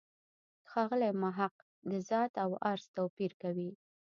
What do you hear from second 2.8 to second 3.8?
توپیر کوي.